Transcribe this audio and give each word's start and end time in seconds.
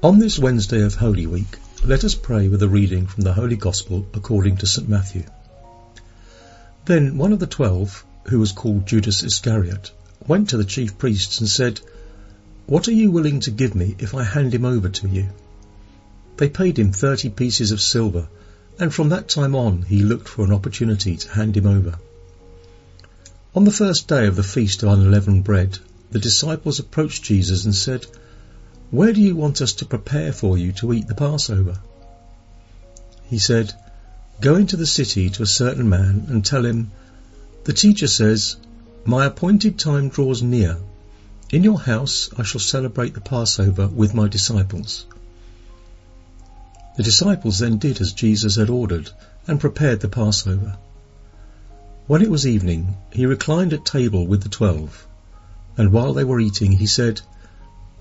On 0.00 0.20
this 0.20 0.38
Wednesday 0.38 0.82
of 0.82 0.94
Holy 0.94 1.26
Week, 1.26 1.58
let 1.84 2.04
us 2.04 2.14
pray 2.14 2.46
with 2.46 2.62
a 2.62 2.68
reading 2.68 3.08
from 3.08 3.24
the 3.24 3.32
Holy 3.32 3.56
Gospel 3.56 4.06
according 4.14 4.58
to 4.58 4.66
St 4.66 4.88
Matthew. 4.88 5.24
Then 6.84 7.18
one 7.18 7.32
of 7.32 7.40
the 7.40 7.48
twelve, 7.48 8.04
who 8.28 8.38
was 8.38 8.52
called 8.52 8.86
Judas 8.86 9.24
Iscariot, 9.24 9.90
went 10.28 10.50
to 10.50 10.56
the 10.56 10.64
chief 10.64 10.98
priests 10.98 11.40
and 11.40 11.48
said, 11.48 11.80
What 12.66 12.86
are 12.86 12.92
you 12.92 13.10
willing 13.10 13.40
to 13.40 13.50
give 13.50 13.74
me 13.74 13.96
if 13.98 14.14
I 14.14 14.22
hand 14.22 14.54
him 14.54 14.64
over 14.64 14.88
to 14.88 15.08
you? 15.08 15.30
They 16.36 16.48
paid 16.48 16.78
him 16.78 16.92
thirty 16.92 17.30
pieces 17.30 17.72
of 17.72 17.80
silver, 17.80 18.28
and 18.78 18.94
from 18.94 19.08
that 19.08 19.28
time 19.28 19.56
on 19.56 19.82
he 19.82 20.04
looked 20.04 20.28
for 20.28 20.44
an 20.44 20.52
opportunity 20.52 21.16
to 21.16 21.30
hand 21.30 21.56
him 21.56 21.66
over. 21.66 21.98
On 23.56 23.64
the 23.64 23.72
first 23.72 24.06
day 24.06 24.26
of 24.26 24.36
the 24.36 24.42
feast 24.44 24.84
of 24.84 24.90
unleavened 24.90 25.42
bread, 25.42 25.78
the 26.12 26.20
disciples 26.20 26.78
approached 26.78 27.24
Jesus 27.24 27.64
and 27.64 27.74
said, 27.74 28.06
where 28.90 29.12
do 29.12 29.20
you 29.20 29.36
want 29.36 29.60
us 29.60 29.74
to 29.74 29.84
prepare 29.84 30.32
for 30.32 30.56
you 30.56 30.72
to 30.72 30.94
eat 30.94 31.06
the 31.08 31.14
Passover? 31.14 31.78
He 33.24 33.38
said, 33.38 33.74
Go 34.40 34.54
into 34.54 34.78
the 34.78 34.86
city 34.86 35.28
to 35.28 35.42
a 35.42 35.46
certain 35.46 35.90
man 35.90 36.24
and 36.28 36.42
tell 36.42 36.64
him, 36.64 36.90
The 37.64 37.74
teacher 37.74 38.06
says, 38.06 38.56
My 39.08 39.24
appointed 39.24 39.78
time 39.78 40.10
draws 40.10 40.42
near. 40.42 40.76
In 41.48 41.64
your 41.64 41.80
house 41.80 42.28
I 42.36 42.42
shall 42.42 42.60
celebrate 42.60 43.14
the 43.14 43.22
Passover 43.22 43.86
with 43.86 44.12
my 44.12 44.28
disciples. 44.28 45.06
The 46.98 47.02
disciples 47.02 47.58
then 47.58 47.78
did 47.78 48.02
as 48.02 48.12
Jesus 48.12 48.56
had 48.56 48.68
ordered 48.68 49.10
and 49.46 49.58
prepared 49.58 50.00
the 50.00 50.10
Passover. 50.10 50.76
When 52.06 52.20
it 52.20 52.30
was 52.30 52.46
evening, 52.46 52.98
he 53.10 53.24
reclined 53.24 53.72
at 53.72 53.86
table 53.86 54.26
with 54.26 54.42
the 54.42 54.50
twelve, 54.50 55.06
and 55.78 55.90
while 55.90 56.12
they 56.12 56.24
were 56.24 56.38
eating, 56.38 56.72
he 56.72 56.86
said, 56.86 57.22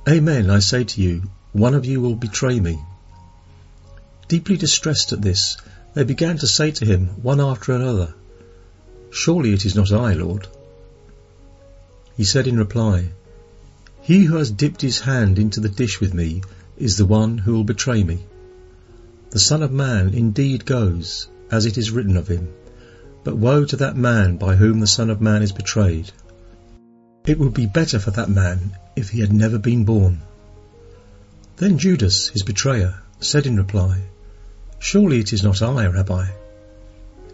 Amen, 0.09 0.49
I 0.49 0.59
say 0.59 0.83
to 0.83 1.01
you, 1.01 1.31
one 1.53 1.73
of 1.73 1.85
you 1.85 2.01
will 2.01 2.15
betray 2.15 2.59
me. 2.59 2.81
Deeply 4.27 4.57
distressed 4.57 5.13
at 5.13 5.21
this, 5.21 5.55
they 5.93 6.03
began 6.03 6.37
to 6.39 6.47
say 6.47 6.71
to 6.71 6.85
him, 6.85 7.11
one 7.21 7.39
after 7.39 7.71
another, 7.71 8.13
Surely 9.09 9.53
it 9.53 9.65
is 9.65 9.73
not 9.73 9.93
I, 9.93 10.11
Lord. 10.11 10.49
He 12.17 12.23
said 12.23 12.47
in 12.47 12.57
reply, 12.57 13.11
He 14.01 14.25
who 14.25 14.37
has 14.37 14.49
dipped 14.49 14.81
his 14.81 15.01
hand 15.01 15.37
into 15.37 15.59
the 15.59 15.69
dish 15.69 16.01
with 16.01 16.15
me 16.15 16.41
is 16.75 16.97
the 16.97 17.05
one 17.05 17.37
who 17.37 17.53
will 17.53 17.63
betray 17.63 18.03
me. 18.03 18.25
The 19.29 19.39
Son 19.39 19.61
of 19.61 19.71
Man 19.71 20.15
indeed 20.15 20.65
goes, 20.65 21.27
as 21.51 21.67
it 21.67 21.77
is 21.77 21.91
written 21.91 22.17
of 22.17 22.27
him, 22.27 22.49
but 23.23 23.37
woe 23.37 23.65
to 23.65 23.75
that 23.75 23.95
man 23.95 24.37
by 24.37 24.55
whom 24.55 24.79
the 24.79 24.87
Son 24.87 25.11
of 25.11 25.21
Man 25.21 25.43
is 25.43 25.51
betrayed. 25.51 26.11
It 27.27 27.37
would 27.37 27.53
be 27.53 27.67
better 27.67 27.99
for 27.99 28.09
that 28.11 28.31
man 28.31 28.75
if 28.95 29.09
he 29.09 29.19
had 29.19 29.31
never 29.31 29.59
been 29.59 29.85
born. 29.85 30.21
Then 31.57 31.77
Judas, 31.77 32.29
his 32.29 32.41
betrayer, 32.41 32.95
said 33.19 33.45
in 33.45 33.57
reply, 33.57 34.01
Surely 34.79 35.19
it 35.19 35.33
is 35.33 35.43
not 35.43 35.61
I, 35.61 35.85
Rabbi. 35.85 36.29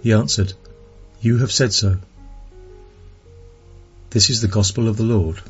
He 0.02 0.12
answered, 0.12 0.54
You 1.22 1.38
have 1.38 1.54
said 1.54 1.72
so. 1.72 2.00
This 4.14 4.30
is 4.30 4.42
the 4.42 4.48
gospel 4.48 4.88
of 4.88 4.98
the 4.98 5.02
Lord. 5.02 5.42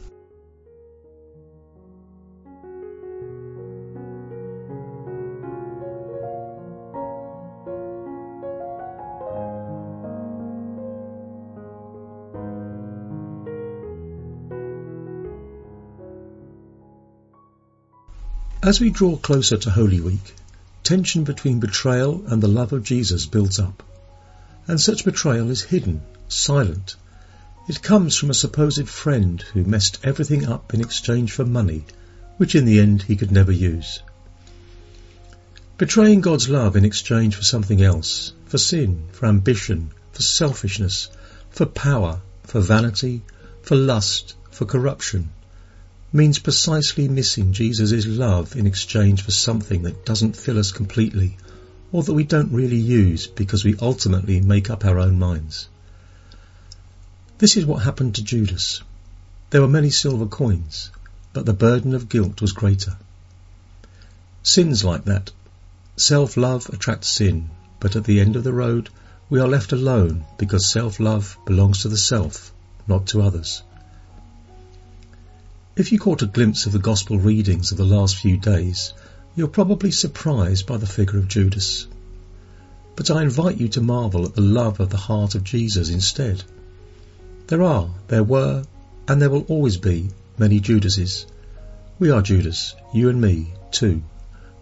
As 18.63 18.80
we 18.80 18.91
draw 18.91 19.18
closer 19.18 19.57
to 19.57 19.69
Holy 19.69 20.00
Week, 20.00 20.34
tension 20.84 21.25
between 21.25 21.59
betrayal 21.59 22.24
and 22.28 22.41
the 22.41 22.47
love 22.47 22.72
of 22.72 22.85
Jesus 22.85 23.25
builds 23.25 23.59
up. 23.59 23.84
And 24.68 24.80
such 24.80 25.03
betrayal 25.03 25.50
is 25.50 25.63
hidden, 25.63 26.01
silent. 26.30 26.95
It 27.66 27.81
comes 27.81 28.18
from 28.18 28.29
a 28.29 28.34
supposed 28.34 28.90
friend 28.90 29.41
who 29.41 29.63
messed 29.63 30.00
everything 30.03 30.46
up 30.46 30.74
in 30.74 30.81
exchange 30.81 31.31
for 31.31 31.46
money, 31.46 31.85
which 32.35 32.56
in 32.56 32.66
the 32.66 32.81
end 32.81 33.03
he 33.03 33.16
could 33.16 33.31
never 33.31 33.53
use. 33.53 34.01
Betraying 35.78 36.19
God's 36.19 36.50
love 36.50 36.75
in 36.75 36.84
exchange 36.84 37.35
for 37.35 37.44
something 37.44 37.81
else, 37.81 38.34
for 38.47 38.57
sin, 38.57 39.06
for 39.13 39.28
ambition, 39.28 39.91
for 40.12 40.22
selfishness, 40.22 41.07
for 41.51 41.66
power, 41.66 42.19
for 42.44 42.59
vanity, 42.59 43.22
for 43.62 43.78
lust, 43.78 44.35
for 44.51 44.66
corruption, 44.66 45.30
means 46.12 46.40
precisely 46.40 47.07
missing 47.07 47.53
Jesus' 47.53 48.06
love 48.06 48.57
in 48.57 48.68
exchange 48.68 49.22
for 49.22 49.31
something 49.31 49.84
that 49.84 50.06
doesn't 50.06 50.35
fill 50.35 50.59
us 50.59 50.74
completely 50.74 51.38
or 51.94 52.03
that 52.03 52.13
we 52.13 52.25
don't 52.25 52.51
really 52.51 52.75
use 52.75 53.25
because 53.25 53.63
we 53.63 53.75
ultimately 53.80 54.41
make 54.41 54.69
up 54.69 54.84
our 54.84 55.00
own 55.00 55.18
minds. 55.18 55.69
This 57.44 57.58
is 57.58 57.66
what 57.66 57.84
happened 57.84 58.16
to 58.16 58.24
Judas. 58.24 58.81
There 59.50 59.59
were 59.59 59.68
many 59.68 59.90
silver 59.90 60.28
coins, 60.28 60.92
but 61.34 61.46
the 61.46 61.52
burden 61.52 61.94
of 61.94 62.08
guilt 62.08 62.40
was 62.40 62.54
greater. 62.54 62.96
Sins 64.44 64.86
like 64.86 65.04
that. 65.04 65.30
Self-love 65.98 66.70
attracts 66.70 67.09
sin, 67.09 67.50
but 67.81 67.98
at 67.98 68.06
the 68.06 68.22
end 68.22 68.38
of 68.38 68.46
the 68.46 68.54
road 68.54 68.90
we 69.30 69.42
are 69.42 69.48
left 69.50 69.74
alone 69.74 70.24
because 70.38 70.72
self-love 70.72 71.38
belongs 71.46 71.81
to 71.81 71.90
the 71.90 71.98
self, 71.98 72.54
not 72.88 73.08
to 73.08 73.22
others. 73.22 73.62
If 75.75 75.92
you 75.92 76.00
caught 76.00 76.22
a 76.22 76.28
glimpse 76.28 76.66
of 76.66 76.72
the 76.72 76.80
Gospel 76.80 77.20
readings 77.20 77.74
of 77.74 77.78
the 77.78 77.84
last 77.84 78.16
few 78.16 78.38
days, 78.38 78.94
you're 79.36 79.50
probably 79.50 79.92
surprised 79.92 80.66
by 80.66 80.78
the 80.78 80.88
figure 80.88 81.20
of 81.20 81.28
Judas. 81.28 81.88
But 82.96 83.12
I 83.12 83.22
invite 83.22 83.58
you 83.58 83.68
to 83.68 83.81
marvel 83.81 84.24
at 84.24 84.34
the 84.34 84.40
love 84.40 84.80
of 84.80 84.90
the 84.90 84.96
heart 85.12 85.36
of 85.36 85.44
Jesus 85.44 85.90
instead. 85.90 86.46
There 87.48 87.64
are, 87.64 87.90
there 88.08 88.24
were, 88.24 88.64
and 89.08 89.22
there 89.22 89.30
will 89.30 89.46
always 89.50 89.78
be 89.78 90.09
many 90.38 90.59
Judases. 90.59 91.26
We 92.00 92.09
are 92.09 92.22
Judas, 92.22 92.76
you 92.94 93.09
and 93.09 93.20
me, 93.20 93.54
too, 93.72 94.04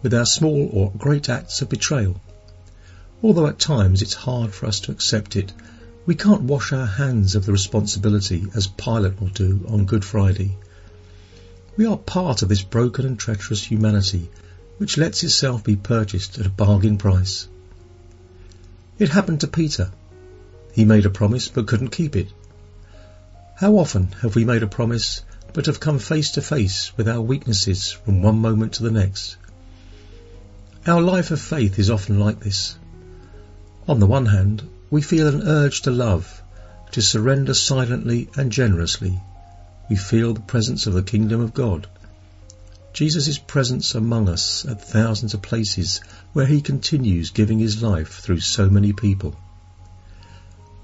with 0.02 0.14
our 0.14 0.26
small 0.26 0.68
or 0.72 0.92
great 0.96 1.28
acts 1.28 1.62
of 1.62 1.68
betrayal. 1.68 2.20
Although 3.22 3.46
at 3.46 3.58
times 3.58 4.02
it's 4.02 4.14
hard 4.14 4.52
for 4.52 4.66
us 4.66 4.80
to 4.80 4.92
accept 4.92 5.36
it, 5.36 5.52
we 6.06 6.14
can't 6.14 6.42
wash 6.42 6.72
our 6.72 6.86
hands 6.86 7.34
of 7.34 7.46
the 7.46 7.52
responsibility 7.52 8.46
as 8.54 8.66
Pilate 8.66 9.20
will 9.20 9.28
do 9.28 9.64
on 9.68 9.84
Good 9.84 10.04
Friday 10.04 10.56
we 11.76 11.86
are 11.86 11.96
part 11.96 12.42
of 12.42 12.48
this 12.48 12.62
broken 12.62 13.06
and 13.06 13.18
treacherous 13.18 13.64
humanity 13.64 14.28
which 14.76 14.98
lets 14.98 15.24
itself 15.24 15.64
be 15.64 15.76
purchased 15.76 16.38
at 16.38 16.46
a 16.46 16.50
bargain 16.50 16.98
price. 16.98 17.48
It 18.98 19.08
happened 19.08 19.40
to 19.40 19.46
Peter. 19.46 19.90
He 20.72 20.84
made 20.84 21.06
a 21.06 21.10
promise 21.10 21.48
but 21.48 21.66
couldn't 21.66 21.88
keep 21.88 22.14
it. 22.16 22.28
How 23.62 23.78
often 23.78 24.08
have 24.22 24.34
we 24.34 24.44
made 24.44 24.64
a 24.64 24.66
promise 24.66 25.22
but 25.52 25.66
have 25.66 25.78
come 25.78 26.00
face 26.00 26.32
to 26.32 26.42
face 26.42 26.90
with 26.96 27.06
our 27.06 27.20
weaknesses 27.20 27.92
from 27.92 28.20
one 28.20 28.40
moment 28.40 28.72
to 28.72 28.82
the 28.82 28.90
next? 28.90 29.36
Our 30.84 31.00
life 31.00 31.30
of 31.30 31.40
faith 31.40 31.78
is 31.78 31.88
often 31.88 32.18
like 32.18 32.40
this. 32.40 32.74
On 33.86 34.00
the 34.00 34.06
one 34.08 34.26
hand, 34.26 34.68
we 34.90 35.00
feel 35.00 35.28
an 35.28 35.42
urge 35.42 35.82
to 35.82 35.92
love, 35.92 36.42
to 36.90 37.00
surrender 37.00 37.54
silently 37.54 38.28
and 38.34 38.50
generously 38.50 39.20
we 39.88 39.94
feel 39.94 40.34
the 40.34 40.40
presence 40.40 40.88
of 40.88 40.94
the 40.94 41.04
kingdom 41.04 41.40
of 41.40 41.54
God. 41.54 41.86
Jesus' 42.92 43.28
is 43.28 43.38
presence 43.38 43.94
among 43.94 44.28
us 44.28 44.66
at 44.66 44.84
thousands 44.84 45.34
of 45.34 45.42
places 45.42 46.00
where 46.32 46.46
he 46.46 46.62
continues 46.62 47.30
giving 47.30 47.60
his 47.60 47.80
life 47.80 48.18
through 48.18 48.40
so 48.40 48.68
many 48.68 48.92
people. 48.92 49.36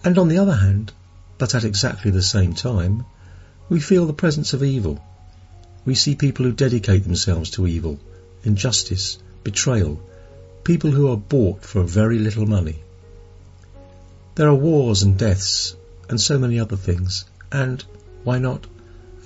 And 0.05 0.17
on 0.17 0.29
the 0.29 0.39
other 0.39 0.55
hand, 0.55 0.93
but 1.39 1.55
at 1.55 1.65
exactly 1.65 2.11
the 2.11 2.23
same 2.23 2.53
time, 2.53 3.05
we 3.69 3.81
feel 3.81 4.07
the 4.07 4.13
presence 4.13 4.53
of 4.53 4.63
evil. 4.63 5.03
We 5.85 5.95
see 5.95 6.15
people 6.15 6.45
who 6.45 6.53
dedicate 6.53 7.05
themselves 7.05 7.51
to 7.51 7.67
evil, 7.67 7.99
injustice, 8.43 9.19
betrayal, 9.45 10.01
people 10.65 10.91
who 10.91 11.11
are 11.11 11.17
bought 11.17 11.65
for 11.65 11.83
very 11.83 12.19
little 12.19 12.47
money. 12.47 12.83
There 14.35 14.49
are 14.49 14.55
wars 14.55 15.03
and 15.03 15.17
deaths 15.19 15.75
and 16.09 16.21
so 16.21 16.39
many 16.39 16.59
other 16.61 16.77
things, 16.77 17.25
and, 17.51 17.83
why 18.25 18.39
not, 18.39 18.67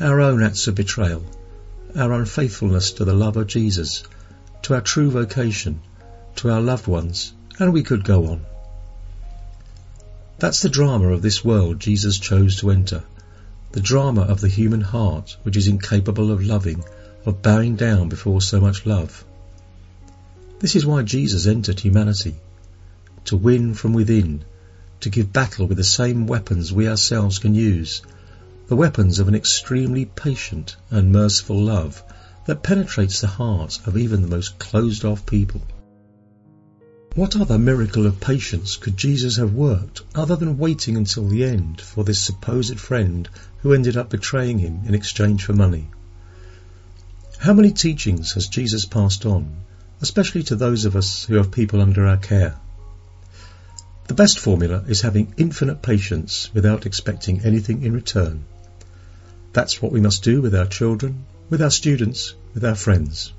our 0.00 0.20
own 0.20 0.43
acts 0.43 0.69
of 0.69 0.75
betrayal, 0.75 1.25
our 1.97 2.12
unfaithfulness 2.12 2.93
to 2.93 3.05
the 3.05 3.15
love 3.15 3.37
of 3.37 3.47
Jesus, 3.47 4.05
to 4.62 4.75
our 4.75 4.81
true 4.81 5.11
vocation, 5.11 5.81
to 6.37 6.50
our 6.50 6.61
loved 6.61 6.87
ones, 6.87 7.32
and 7.58 7.73
we 7.73 7.82
could 7.82 8.05
go 8.05 8.26
on. 8.26 8.44
That's 10.43 10.61
the 10.61 10.69
drama 10.69 11.12
of 11.12 11.23
this 11.23 11.44
world 11.44 11.79
Jesus 11.79 12.19
chose 12.19 12.56
to 12.56 12.73
enter, 12.73 13.05
the 13.71 13.81
drama 13.81 14.23
of 14.23 14.41
the 14.41 14.49
human 14.49 14.81
heart 14.81 15.37
which 15.44 15.56
is 15.56 15.69
incapable 15.69 16.33
of 16.33 16.44
loving, 16.44 16.83
of 17.25 17.43
bowing 17.43 17.77
down 17.77 18.09
before 18.09 18.43
so 18.43 18.61
much 18.61 18.85
love. 18.85 19.25
This 20.59 20.75
is 20.75 20.85
why 20.85 21.03
Jesus 21.03 21.47
entered 21.47 21.79
humanity, 21.79 22.35
to 23.27 23.37
win 23.37 23.75
from 23.75 23.93
within, 23.93 24.44
to 25.03 25.11
give 25.11 25.33
battle 25.33 25.69
with 25.69 25.77
the 25.77 25.85
same 25.85 26.27
weapons 26.27 26.73
we 26.73 26.89
ourselves 26.89 27.39
can 27.39 27.55
use, 27.55 28.03
the 28.67 28.75
weapons 28.75 29.21
of 29.21 29.29
an 29.29 29.37
extremely 29.37 30.06
patient 30.06 30.75
and 30.91 31.12
merciful 31.12 31.62
love 31.62 32.03
that 32.47 32.65
penetrates 32.65 33.21
the 33.21 33.29
heart 33.29 33.79
of 33.87 33.97
even 33.97 34.23
the 34.23 34.27
most 34.37 34.59
closed 34.59 35.05
off 35.05 35.25
people. 35.25 35.62
What 37.14 37.37
other 37.37 37.59
miracle 37.59 38.06
of 38.06 38.20
patience 38.20 38.76
could 38.76 38.97
Jesus 38.97 39.37
have 39.37 39.53
worked 39.53 40.00
other 40.14 40.35
than 40.35 40.56
waiting 40.56 40.97
until 40.97 41.29
the 41.29 41.44
end 41.44 41.79
for 41.79 42.05
this 42.05 42.19
supposed 42.19 42.81
friend 42.81 43.29
who 43.61 43.75
ended 43.75 43.99
up 43.99 44.09
betraying 44.09 44.61
him 44.61 44.81
in 44.87 44.94
exchange 44.94 45.44
for 45.44 45.53
money? 45.53 45.88
How 47.37 47.53
many 47.53 47.70
teachings 47.70 48.32
has 48.32 48.49
Jesus 48.49 48.87
passed 48.87 49.26
on, 49.26 49.56
especially 50.00 50.43
to 50.44 50.56
those 50.56 50.87
of 50.87 50.97
us 50.97 51.26
who 51.26 51.35
have 51.35 51.50
people 51.50 51.82
under 51.82 52.06
our 52.06 52.17
care? 52.17 52.55
The 54.06 54.15
best 54.15 54.38
formula 54.38 54.82
is 54.88 55.03
having 55.03 55.35
infinite 55.37 55.82
patience 55.82 56.49
without 56.55 56.87
expecting 56.87 57.43
anything 57.43 57.82
in 57.82 57.93
return. 57.93 58.44
That's 59.53 59.82
what 59.82 59.93
we 59.93 60.00
must 60.00 60.25
do 60.25 60.41
with 60.41 60.55
our 60.55 60.67
children, 60.67 61.26
with 61.50 61.61
our 61.61 61.70
students, 61.70 62.32
with 62.55 62.65
our 62.65 62.75
friends. 62.75 63.35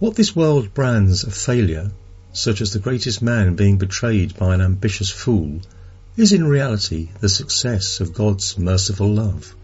What 0.00 0.14
this 0.14 0.36
world 0.36 0.74
brands 0.74 1.24
a 1.24 1.30
failure, 1.32 1.90
such 2.32 2.60
as 2.60 2.72
the 2.72 2.78
greatest 2.78 3.20
man 3.20 3.56
being 3.56 3.78
betrayed 3.78 4.36
by 4.36 4.54
an 4.54 4.60
ambitious 4.60 5.10
fool, 5.10 5.60
is 6.16 6.32
in 6.32 6.46
reality 6.46 7.08
the 7.18 7.28
success 7.28 7.98
of 7.98 8.14
God's 8.14 8.56
merciful 8.56 9.12
love, 9.12 9.56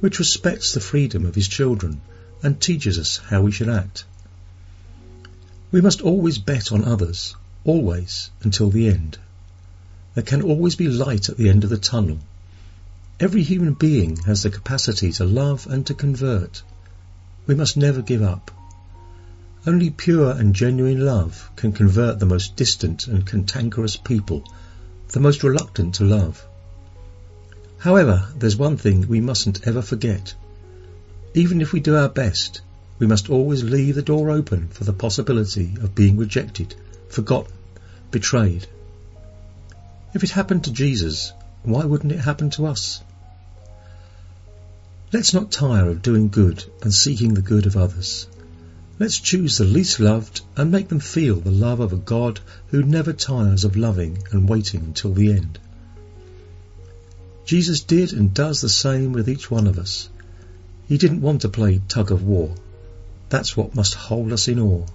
which 0.00 0.18
respects 0.18 0.72
the 0.72 0.80
freedom 0.80 1.26
of 1.26 1.34
his 1.34 1.46
children 1.46 2.00
and 2.42 2.58
teaches 2.58 2.98
us 2.98 3.18
how 3.18 3.42
we 3.42 3.52
should 3.52 3.68
act. 3.68 4.04
We 5.70 5.82
must 5.82 6.00
always 6.00 6.38
bet 6.38 6.72
on 6.72 6.82
others 6.82 7.34
always 7.66 8.30
until 8.40 8.70
the 8.70 8.88
end. 8.88 9.18
There 10.14 10.24
can 10.24 10.40
always 10.40 10.76
be 10.76 10.88
light 10.88 11.28
at 11.28 11.36
the 11.36 11.50
end 11.50 11.64
of 11.64 11.70
the 11.70 11.76
tunnel. 11.76 12.20
Every 13.20 13.42
human 13.42 13.74
being 13.74 14.16
has 14.24 14.42
the 14.42 14.48
capacity 14.48 15.12
to 15.12 15.26
love 15.26 15.66
and 15.66 15.84
to 15.86 15.92
convert. 15.92 16.62
We 17.46 17.54
must 17.54 17.76
never 17.76 18.00
give 18.00 18.22
up. 18.22 18.52
Only 19.68 19.90
pure 19.90 20.30
and 20.30 20.54
genuine 20.54 21.04
love 21.04 21.50
can 21.56 21.72
convert 21.72 22.20
the 22.20 22.26
most 22.26 22.54
distant 22.54 23.08
and 23.08 23.26
cantankerous 23.26 23.96
people, 23.96 24.44
the 25.08 25.18
most 25.18 25.42
reluctant 25.42 25.96
to 25.96 26.04
love. 26.04 26.46
However, 27.78 28.28
there's 28.36 28.56
one 28.56 28.76
thing 28.76 29.08
we 29.08 29.20
mustn't 29.20 29.66
ever 29.66 29.82
forget. 29.82 30.34
Even 31.34 31.60
if 31.60 31.72
we 31.72 31.80
do 31.80 31.96
our 31.96 32.08
best, 32.08 32.60
we 33.00 33.08
must 33.08 33.28
always 33.28 33.64
leave 33.64 33.96
the 33.96 34.02
door 34.02 34.30
open 34.30 34.68
for 34.68 34.84
the 34.84 34.92
possibility 34.92 35.76
of 35.80 35.96
being 35.96 36.16
rejected, 36.16 36.76
forgotten, 37.08 37.52
betrayed. 38.12 38.68
If 40.14 40.22
it 40.22 40.30
happened 40.30 40.62
to 40.64 40.72
Jesus, 40.72 41.32
why 41.64 41.84
wouldn't 41.84 42.12
it 42.12 42.20
happen 42.20 42.50
to 42.50 42.66
us? 42.66 43.02
Let's 45.12 45.34
not 45.34 45.50
tire 45.50 45.88
of 45.88 46.02
doing 46.02 46.28
good 46.28 46.64
and 46.82 46.94
seeking 46.94 47.34
the 47.34 47.42
good 47.42 47.66
of 47.66 47.76
others. 47.76 48.28
Let's 48.98 49.18
choose 49.18 49.58
the 49.58 49.64
least 49.64 50.00
loved 50.00 50.40
and 50.56 50.72
make 50.72 50.88
them 50.88 51.00
feel 51.00 51.38
the 51.38 51.50
love 51.50 51.80
of 51.80 51.92
a 51.92 51.96
God 51.96 52.40
who 52.68 52.82
never 52.82 53.12
tires 53.12 53.62
of 53.62 53.76
loving 53.76 54.22
and 54.30 54.48
waiting 54.48 54.80
until 54.80 55.12
the 55.12 55.32
end. 55.32 55.58
Jesus 57.44 57.80
did 57.80 58.14
and 58.14 58.32
does 58.32 58.62
the 58.62 58.70
same 58.70 59.12
with 59.12 59.28
each 59.28 59.50
one 59.50 59.66
of 59.66 59.78
us. 59.78 60.08
He 60.88 60.96
didn't 60.96 61.20
want 61.20 61.42
to 61.42 61.50
play 61.50 61.82
tug 61.88 62.10
of 62.10 62.22
war. 62.22 62.54
That's 63.28 63.54
what 63.54 63.74
must 63.74 63.92
hold 63.92 64.32
us 64.32 64.48
in 64.48 64.58
awe. 64.58 64.86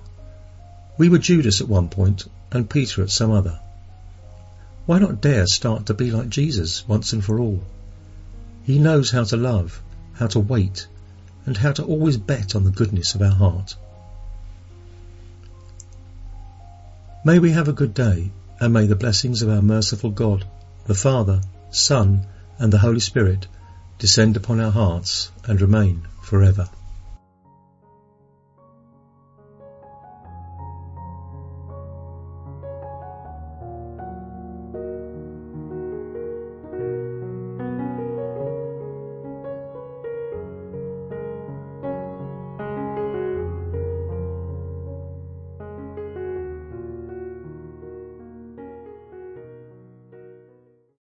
We 0.98 1.08
were 1.08 1.20
Judas 1.20 1.62
at 1.62 1.70
one 1.70 1.90
point 1.90 2.28
and 2.52 2.68
Peter 2.68 3.04
at 3.04 3.12
some 3.12 3.30
other. 3.30 3.60
Why 4.88 4.98
not 4.98 5.22
dare 5.22 5.46
start 5.46 5.86
to 5.86 5.94
be 5.94 6.10
like 6.10 6.30
Jesus 6.30 6.88
once 6.88 7.14
and 7.14 7.24
for 7.24 7.40
all? 7.40 7.62
He 8.64 8.80
knows 8.80 9.12
how 9.12 9.26
to 9.26 9.38
love, 9.38 9.80
how 10.14 10.26
to 10.26 10.40
wait, 10.40 10.88
and 11.46 11.56
how 11.56 11.72
to 11.74 11.84
always 11.84 12.18
bet 12.18 12.56
on 12.56 12.64
the 12.64 12.72
goodness 12.72 13.14
of 13.14 13.22
our 13.22 13.30
heart. 13.30 13.76
May 17.24 17.38
we 17.38 17.52
have 17.52 17.68
a 17.68 17.74
good 17.74 17.94
day, 17.94 18.32
and 18.60 18.74
may 18.74 18.88
the 18.88 18.96
blessings 18.96 19.44
of 19.44 19.50
our 19.50 19.62
merciful 19.62 20.10
God, 20.10 20.44
the 20.88 20.96
Father, 20.96 21.42
Son, 21.70 22.26
and 22.58 22.74
the 22.74 22.80
Holy 22.80 23.00
Spirit 23.00 23.46
descend 24.00 24.36
upon 24.36 24.60
our 24.60 24.72
hearts 24.72 25.30
and 25.46 25.62
remain 25.62 26.08
forever. 26.24 26.68